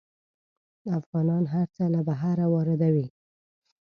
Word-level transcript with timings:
افغانان 0.99 1.43
هر 1.53 1.67
څه 1.75 1.83
له 1.93 2.01
بهر 2.07 2.37
واردوي. 2.53 3.07